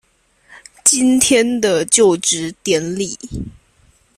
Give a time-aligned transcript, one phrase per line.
[0.83, 3.15] 今天的就職典禮